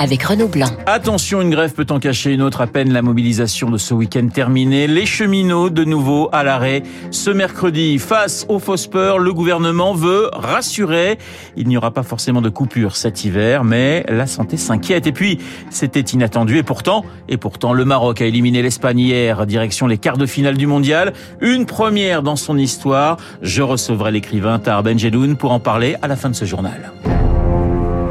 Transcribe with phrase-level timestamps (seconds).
[0.00, 0.70] avec Renaud Blanc.
[0.86, 4.26] Attention, une grève peut en cacher une autre à peine la mobilisation de ce week-end
[4.32, 4.86] terminée.
[4.86, 6.82] Les cheminots de nouveau à l'arrêt.
[7.10, 11.18] Ce mercredi, face aux fausses peurs, le gouvernement veut rassurer.
[11.56, 15.06] Il n'y aura pas forcément de coupure cet hiver, mais la santé s'inquiète.
[15.06, 15.38] Et puis,
[15.68, 16.56] c'était inattendu.
[16.56, 20.56] Et pourtant, et pourtant, le Maroc a éliminé l'Espagne hier, direction les quarts de finale
[20.56, 21.12] du mondial.
[21.42, 23.18] Une première dans son histoire.
[23.42, 26.90] Je recevrai l'écrivain Tar Benjedoun pour en parler à la fin de ce journal.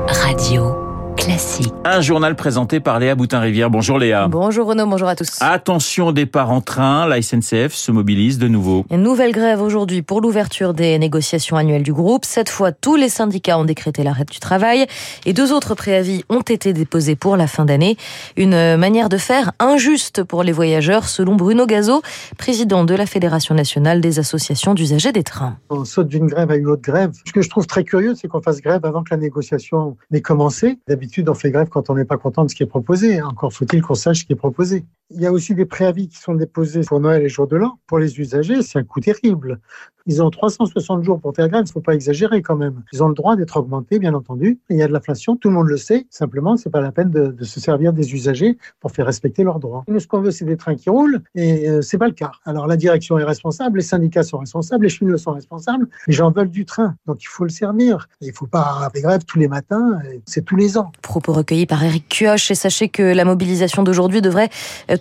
[0.08, 0.89] Radio.
[1.20, 1.74] Classique.
[1.84, 3.70] Un journal présenté par Léa Boutin-Rivière.
[3.70, 4.30] Bonjour Léa.
[4.30, 5.38] Bonjour Renaud, bonjour à tous.
[5.42, 8.86] Attention au départ en train, la SNCF se mobilise de nouveau.
[8.90, 12.24] Une nouvelle grève aujourd'hui pour l'ouverture des négociations annuelles du groupe.
[12.24, 14.88] Cette fois, tous les syndicats ont décrété l'arrêt du travail
[15.26, 17.98] et deux autres préavis ont été déposés pour la fin d'année.
[18.38, 22.02] Une manière de faire injuste pour les voyageurs, selon Bruno Gazo,
[22.38, 25.58] président de la Fédération nationale des associations d'usagers des trains.
[25.70, 27.12] On saute d'une grève à une autre grève.
[27.28, 30.22] Ce que je trouve très curieux, c'est qu'on fasse grève avant que la négociation n'ait
[30.22, 30.80] commencé.
[30.88, 33.22] D'habitude, on fait grève quand on n'est pas content de ce qui est proposé.
[33.22, 34.86] Encore faut-il qu'on sache ce qui est proposé.
[35.12, 37.80] Il y a aussi des préavis qui sont déposés pour Noël et jour de l'an.
[37.88, 39.60] Pour les usagers, c'est un coût terrible.
[40.06, 42.82] Ils ont 360 jours pour faire grève, il ne faut pas exagérer quand même.
[42.94, 44.60] Ils ont le droit d'être augmentés, bien entendu.
[44.70, 46.08] Il y a de l'inflation, tout le monde le sait.
[46.10, 49.84] Simplement, c'est pas la peine de, se servir des usagers pour faire respecter leurs droits.
[49.88, 52.32] Nous, ce qu'on veut, c'est des trains qui roulent, et euh, c'est pas le cas.
[52.46, 55.88] Alors, la direction est responsable, les syndicats sont responsables, les cheminots sont responsables.
[56.08, 58.08] Les gens veulent du train, donc il faut le servir.
[58.22, 60.92] Il ne faut pas faire grève tous les matins, c'est tous les ans.
[61.02, 64.50] Propos recueillis par Eric Kioch, et sachez que la mobilisation d'aujourd'hui devrait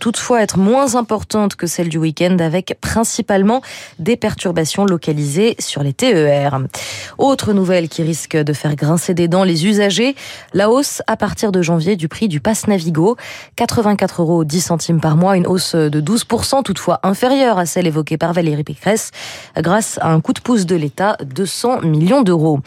[0.01, 3.63] toutefois être moins importante que celle du week-end, avec principalement
[3.99, 6.59] des perturbations localisées sur les TER.
[7.19, 10.15] Autre nouvelle qui risque de faire grincer des dents les usagers,
[10.55, 13.17] la hausse à partir de janvier du prix du pass Navigo,
[13.57, 18.17] 84 euros 10 centimes par mois, une hausse de 12%, toutefois inférieure à celle évoquée
[18.17, 19.11] par Valérie Pécresse,
[19.57, 22.61] grâce à un coup de pouce de l'État, 200 millions d'euros.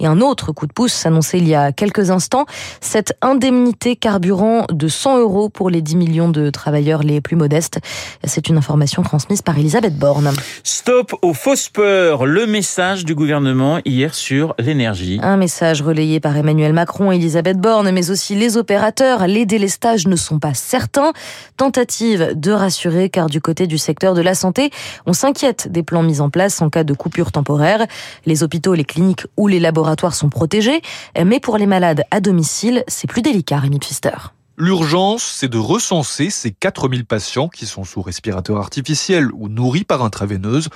[0.00, 2.46] Et un autre coup de pouce annoncé il y a quelques instants,
[2.80, 7.78] cette indemnité carburant de 100 euros pour les 10 millions de travailleurs les plus modestes.
[8.24, 10.32] C'est une information transmise par Elisabeth Borne.
[10.62, 15.18] Stop aux fausses peurs, le message du gouvernement hier sur l'énergie.
[15.22, 19.26] Un message relayé par Emmanuel Macron et Elisabeth Borne, mais aussi les opérateurs.
[19.26, 21.12] Les délestages ne sont pas certains.
[21.56, 24.70] Tentative de rassurer, car du côté du secteur de la santé,
[25.06, 27.86] on s'inquiète des plans mis en place en cas de coupure temporaire.
[28.24, 30.80] Les hôpitaux, les cliniques ou les laboratoires sont protégés,
[31.24, 32.55] mais pour les malades à domicile,
[32.88, 34.16] c'est plus délicat, Rémi Pfister.
[34.58, 40.02] L'urgence, c'est de recenser ces 4000 patients qui sont sous respirateur artificiel ou nourris par
[40.02, 40.70] intraveineuse.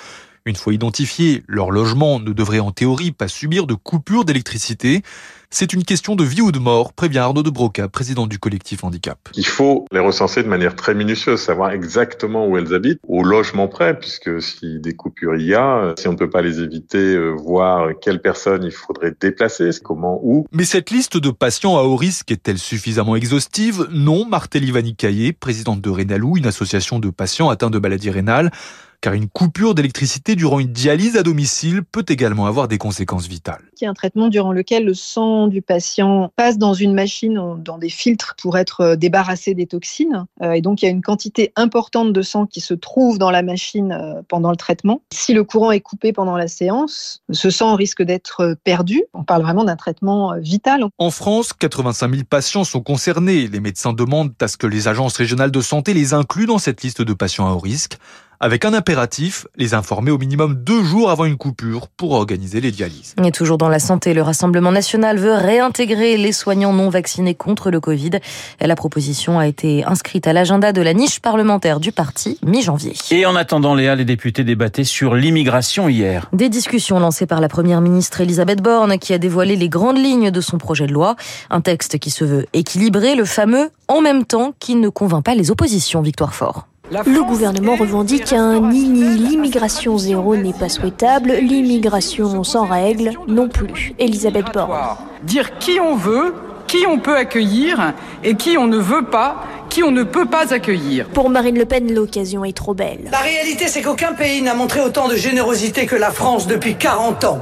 [0.46, 5.02] Une fois identifiés, leur logement ne devrait en théorie pas subir de coupure d'électricité.
[5.50, 8.84] C'est une question de vie ou de mort, prévient Arnaud de Broca, président du collectif
[8.84, 9.18] Handicap.
[9.34, 13.66] Il faut les recenser de manière très minutieuse, savoir exactement où elles habitent, au logement
[13.68, 17.18] près, puisque si des coupures il y a, si on ne peut pas les éviter,
[17.32, 20.46] voir quelles personnes il faudrait déplacer, comment, où.
[20.52, 23.88] Mais cette liste de patients à haut risque est-elle suffisamment exhaustive?
[23.90, 24.64] Non, Martel
[24.96, 28.52] Caillé, présidente de Rénalou, une association de patients atteints de maladies rénales
[29.00, 33.62] car une coupure d'électricité durant une dialyse à domicile peut également avoir des conséquences vitales.
[33.80, 37.56] Il y a un traitement durant lequel le sang du patient passe dans une machine,
[37.58, 40.26] dans des filtres pour être débarrassé des toxines.
[40.42, 43.42] Et donc, il y a une quantité importante de sang qui se trouve dans la
[43.42, 45.02] machine pendant le traitement.
[45.12, 49.02] Si le courant est coupé pendant la séance, ce sang risque d'être perdu.
[49.14, 50.84] On parle vraiment d'un traitement vital.
[50.98, 53.46] En France, 85 000 patients sont concernés.
[53.48, 56.82] Les médecins demandent à ce que les agences régionales de santé les incluent dans cette
[56.82, 57.98] liste de patients à haut risque
[58.40, 62.70] avec un impératif, les informer au minimum deux jours avant une coupure pour organiser les
[62.70, 63.14] dialyses.
[63.22, 67.70] Et toujours dans la santé, le Rassemblement national veut réintégrer les soignants non vaccinés contre
[67.70, 68.12] le Covid.
[68.58, 72.94] La proposition a été inscrite à l'agenda de la niche parlementaire du parti mi-janvier.
[73.10, 76.26] Et en attendant, Léa, les députés débattaient sur l'immigration hier.
[76.32, 80.30] Des discussions lancées par la première ministre Elisabeth Borne qui a dévoilé les grandes lignes
[80.30, 81.14] de son projet de loi.
[81.50, 85.34] Un texte qui se veut équilibré, le fameux en même temps qui ne convainc pas
[85.34, 86.00] les oppositions.
[86.00, 86.66] Victoire Fort.
[86.90, 93.94] Le gouvernement revendique un nini, l'immigration zéro n'est pas souhaitable, l'immigration sans règles non plus.
[94.00, 94.96] Elisabeth Borne.
[95.22, 96.34] Dire qui on veut,
[96.66, 97.94] qui on peut accueillir
[98.24, 101.06] et qui on ne veut pas, qui on ne peut pas accueillir.
[101.08, 103.08] Pour Marine Le Pen, l'occasion est trop belle.
[103.12, 107.24] La réalité, c'est qu'aucun pays n'a montré autant de générosité que la France depuis 40
[107.24, 107.38] ans.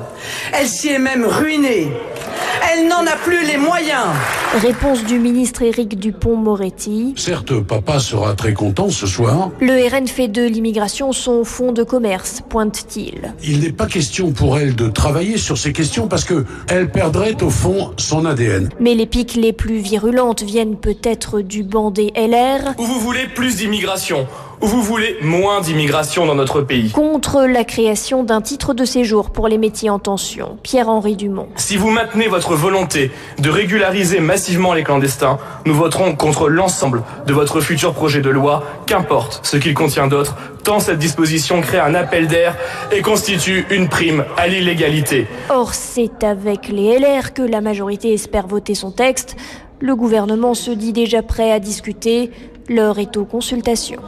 [0.53, 1.91] Elle s'y est même ruinée.
[2.71, 4.07] Elle n'en a plus les moyens.
[4.63, 7.15] Réponse du ministre Éric Dupont-Moretti.
[7.17, 9.51] Certes, papa sera très content ce soir.
[9.61, 13.35] Le RN fait de l'immigration son fonds de commerce, pointe-t-il.
[13.43, 17.43] Il n'est pas question pour elle de travailler sur ces questions parce que elle perdrait
[17.43, 18.69] au fond son ADN.
[18.81, 22.75] Mais les piques les plus virulentes viennent peut-être du banc des LR.
[22.79, 24.27] Ou vous voulez plus d'immigration
[24.61, 29.47] vous voulez moins d'immigration dans notre pays Contre la création d'un titre de séjour pour
[29.47, 31.49] les métiers en tension, Pierre-Henri Dumont.
[31.57, 37.33] Si vous maintenez votre volonté de régulariser massivement les clandestins, nous voterons contre l'ensemble de
[37.33, 41.95] votre futur projet de loi, qu'importe ce qu'il contient d'autre, tant cette disposition crée un
[41.95, 42.57] appel d'air
[42.91, 45.27] et constitue une prime à l'illégalité.
[45.51, 49.37] Or, c'est avec les LR que la majorité espère voter son texte.
[49.81, 52.31] Le gouvernement se dit déjà prêt à discuter.
[52.69, 54.03] L'heure est aux consultations.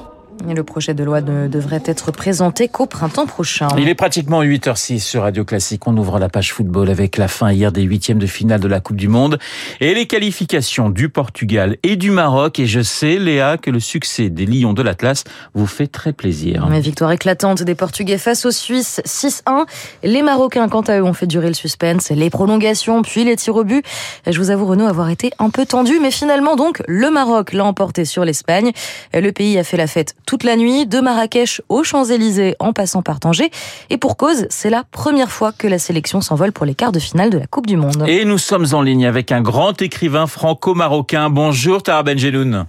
[0.46, 3.68] Le projet de loi ne devrait être présenté qu'au printemps prochain.
[3.78, 5.86] Il est pratiquement 8h06 sur Radio Classique.
[5.86, 8.80] On ouvre la page football avec la fin hier des huitièmes de finale de la
[8.80, 9.38] Coupe du Monde
[9.80, 12.58] et les qualifications du Portugal et du Maroc.
[12.58, 16.66] Et je sais, Léa, que le succès des Lions de l'Atlas vous fait très plaisir.
[16.66, 19.66] Une victoire éclatante des Portugais face aux Suisses 6-1.
[20.02, 23.56] Les Marocains, quant à eux, ont fait durer le suspense, les prolongations, puis les tirs
[23.56, 23.84] au but.
[24.26, 27.64] Je vous avoue, Renaud, avoir été un peu tendu, mais finalement, donc, le Maroc l'a
[27.64, 28.72] emporté sur l'Espagne.
[29.12, 33.02] Le pays a fait la fête toute la nuit, de Marrakech aux Champs-Élysées en passant
[33.02, 33.50] par Tanger.
[33.90, 37.00] Et pour cause, c'est la première fois que la sélection s'envole pour les quarts de
[37.00, 38.04] finale de la Coupe du Monde.
[38.06, 41.30] Et nous sommes en ligne avec un grand écrivain franco-marocain.
[41.30, 42.66] Bonjour Tara Benjeloun.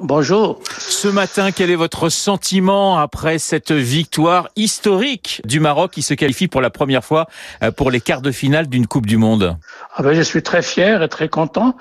[0.00, 0.60] Bonjour.
[0.78, 6.48] Ce matin, quel est votre sentiment après cette victoire historique du Maroc qui se qualifie
[6.48, 7.26] pour la première fois
[7.62, 9.58] euh, pour les quarts de finale d'une Coupe du Monde?
[9.94, 11.76] Ah ben, Je suis très fier et très content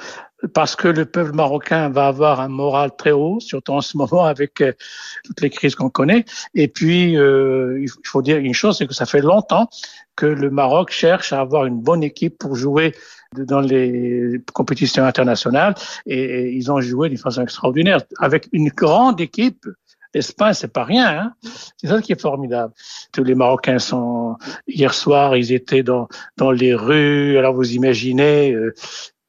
[0.54, 4.26] parce que le peuple marocain va avoir un moral très haut, surtout en ce moment
[4.26, 4.74] avec euh,
[5.24, 6.26] toutes les crises qu'on connaît.
[6.54, 9.70] Et puis, euh, il faut dire une chose, c'est que ça fait longtemps
[10.16, 12.94] que le Maroc cherche à avoir une bonne équipe pour jouer
[13.36, 15.76] dans les compétitions internationales
[16.06, 19.66] et, ils ont joué d'une façon extraordinaire avec une grande équipe.
[20.14, 21.20] L'Espagne, c'est pas rien.
[21.20, 21.34] Hein
[21.78, 22.74] c'est ça qui est formidable.
[23.12, 26.08] Tous les Marocains sont hier soir, ils étaient dans
[26.38, 27.38] dans les rues.
[27.38, 28.74] Alors vous imaginez, euh,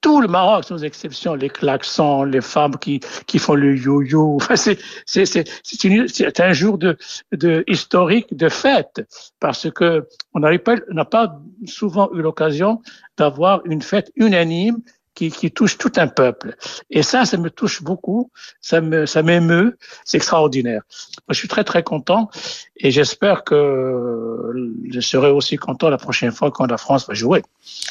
[0.00, 4.36] tout le Maroc, sans exception, les klaxons, les femmes qui, qui font le yo-yo.
[4.40, 6.96] Enfin, c'est, c'est, c'est, un jour de,
[7.32, 9.06] de historique, de fête,
[9.40, 10.76] parce que on n'a pas,
[11.10, 12.80] pas souvent eu l'occasion
[13.16, 14.78] d'avoir une fête unanime
[15.18, 16.54] qui, qui, touche tout un peuple.
[16.90, 18.30] Et ça, ça me touche beaucoup,
[18.60, 20.82] ça me, ça m'émeut, c'est extraordinaire.
[21.28, 22.30] je suis très très content
[22.76, 24.52] et j'espère que
[24.88, 27.42] je serai aussi content la prochaine fois quand la France va jouer.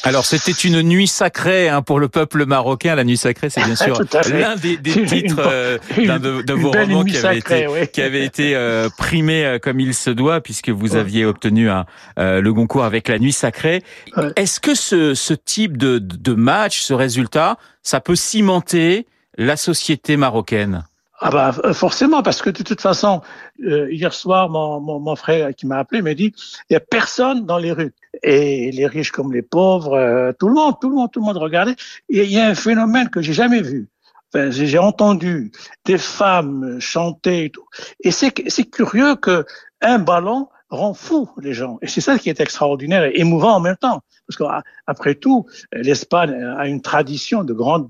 [0.02, 2.94] Alors c'était une nuit sacrée hein, pour le peuple marocain.
[2.94, 4.00] La nuit sacrée, c'est bien sûr
[4.32, 8.24] l'un des, des, titres euh, d'un de, de, vos romans qui avait, été, qui avait
[8.24, 11.84] été euh, primé euh, comme il se doit, puisque vous aviez obtenu un,
[12.16, 13.82] le Goncourt avec la nuit sacrée.
[14.36, 17.17] Est-ce que ce, ce type de, de match, ce résultat,
[17.82, 19.06] ça peut cimenter
[19.36, 20.84] la société marocaine
[21.20, 23.22] ah bah forcément, parce que de toute façon,
[23.64, 26.32] euh, hier soir, mon, mon, frère qui m'a appelé m'a dit,
[26.70, 27.92] il y a personne dans les rues.
[28.22, 31.26] Et les riches comme les pauvres, euh, tout le monde, tout le monde, tout le
[31.26, 31.74] monde regardait.
[32.08, 33.88] Il y a un phénomène que j'ai jamais vu.
[34.32, 35.50] Enfin, j'ai entendu
[35.84, 37.66] des femmes chanter et tout.
[38.00, 38.30] Et c'est
[38.70, 39.44] curieux que
[39.80, 41.78] un ballon rend fou les gens.
[41.82, 44.02] Et c'est ça qui est extraordinaire et émouvant en même temps.
[44.26, 47.88] Parce qu'après tout, l'Espagne a une tradition de grande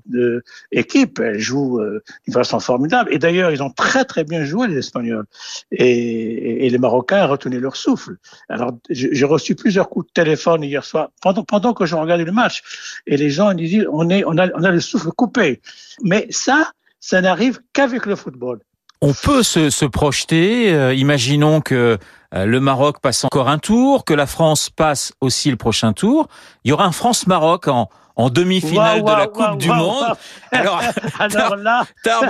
[0.71, 1.19] équipe.
[1.19, 3.13] Elle joue euh, d'une façon formidable.
[3.13, 5.25] Et d'ailleurs, ils ont très très bien joué les Espagnols.
[5.71, 8.15] Et, les Marocains retenaient leur souffle.
[8.47, 12.31] Alors, j'ai reçu plusieurs coups de téléphone hier soir pendant, pendant que je regardais le
[12.31, 12.61] match.
[13.05, 15.61] Et les gens disaient, on, est, on, a, on a le souffle coupé.
[16.03, 16.71] Mais ça,
[17.01, 18.59] ça n'arrive qu'avec le football.
[19.01, 20.73] On peut se, se projeter.
[20.73, 21.97] Euh, imaginons que
[22.35, 26.27] euh, le Maroc passe encore un tour, que la France passe aussi le prochain tour.
[26.63, 30.05] Il y aura un France-Maroc en, en demi-finale de la Coupe du Monde.
[30.51, 30.81] Alors,
[31.17, 32.23] Alors là, Tar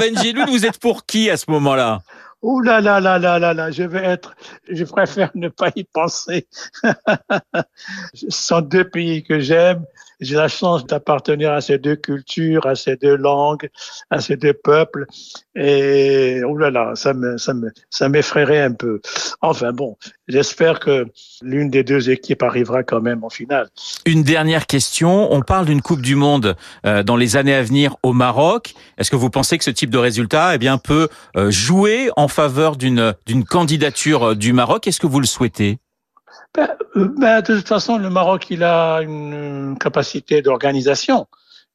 [0.47, 2.01] vous êtes pour qui à ce moment-là?
[2.41, 4.33] Ouh là là là là là là, je vais être,
[4.69, 6.47] je préfère ne pas y penser.
[8.13, 9.83] Ce sont deux pays que j'aime.
[10.19, 13.69] J'ai la chance d'appartenir à ces deux cultures, à ces deux langues,
[14.09, 15.05] à ces deux peuples.
[15.55, 18.99] Et ouh là là, ça me, ça me, ça m'effraierait un peu.
[19.41, 19.97] Enfin bon,
[20.27, 21.05] j'espère que
[21.41, 23.69] l'une des deux équipes arrivera quand même en finale.
[24.05, 25.31] Une dernière question.
[25.31, 28.73] On parle d'une Coupe du Monde euh, dans les années à venir au Maroc.
[28.97, 31.07] Est-ce que vous pensez que ce type de résultat, eh bien, peut
[31.37, 34.87] euh, jouer en faveur d'une d'une candidature du Maroc?
[34.87, 35.79] Est-ce que vous le souhaitez?
[36.53, 41.27] Ben, ben, de toute façon, le Maroc, il a une capacité d'organisation.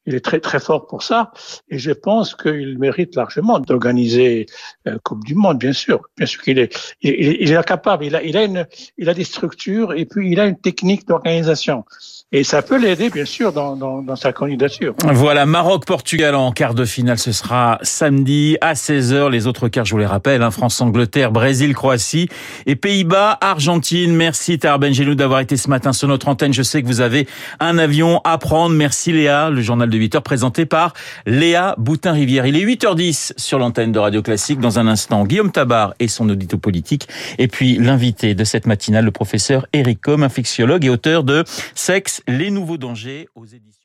[0.05, 1.31] Il est très très fort pour ça.
[1.69, 4.45] Et je pense qu'il mérite largement d'organiser
[4.85, 6.01] la Coupe du Monde, bien sûr.
[6.17, 8.05] Bien sûr qu'il est, il, il est capable.
[8.05, 11.07] Il a, il a une, il a des structures et puis il a une technique
[11.07, 11.85] d'organisation.
[12.31, 14.95] Et ça peut l'aider, bien sûr, dans, dans, dans, sa candidature.
[15.05, 19.29] Voilà, Maroc-Portugal en quart de finale, ce sera samedi à 16h.
[19.29, 22.27] Les autres quarts, je vous les rappelle, hein, France-Angleterre, Brésil-Croatie
[22.65, 24.13] et Pays-Bas-Argentine.
[24.13, 26.51] Merci Tahar Benjelou d'avoir été ce matin sur notre antenne.
[26.53, 27.27] Je sais que vous avez
[27.59, 28.75] un avion à prendre.
[28.75, 30.93] Merci Léa, le journal de 8h présenté par
[31.25, 32.45] Léa Boutin-Rivière.
[32.45, 34.59] Il est 8h10 sur l'antenne de Radio Classique.
[34.59, 37.07] Dans un instant, Guillaume Tabar et son audito politique.
[37.37, 42.21] Et puis l'invité de cette matinale, le professeur Eric Com, infectiologue et auteur de Sexe
[42.27, 43.84] les nouveaux dangers aux éditions